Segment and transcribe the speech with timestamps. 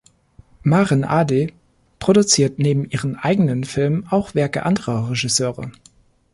[0.63, 1.53] Maren Ade
[1.99, 5.71] produziert neben ihren eigenen Filmen auch Werke anderer Regisseure.